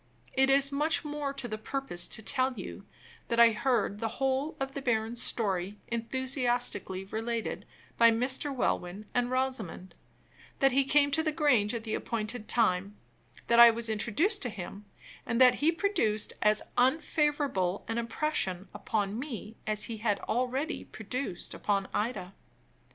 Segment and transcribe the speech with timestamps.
[0.33, 2.87] It is much more to the purpose to tell you
[3.27, 7.67] that I heard the whole of the baron's story enthusiastically related
[7.99, 8.51] by Mr.
[8.51, 9.93] Welwyn and Rosamond;
[10.57, 12.97] that he came to the Grange at the appointed time;
[13.45, 14.85] that I was introduced to him;
[15.23, 21.53] and that he produced as unfavorable an impression upon me as he had already produced
[21.53, 22.33] upon Ida.